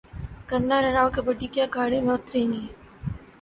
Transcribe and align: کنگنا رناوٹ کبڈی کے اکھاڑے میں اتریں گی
کنگنا 0.49 0.77
رناوٹ 0.83 1.11
کبڈی 1.15 1.47
کے 1.53 1.59
اکھاڑے 1.63 1.97
میں 2.05 2.13
اتریں 2.15 2.47
گی 2.53 2.65